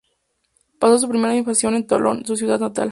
Pasó 0.79 0.97
su 0.97 1.07
primera 1.09 1.35
infancia 1.35 1.69
en 1.69 1.85
Tolón, 1.85 2.25
su 2.25 2.35
ciudad 2.35 2.59
natal. 2.59 2.79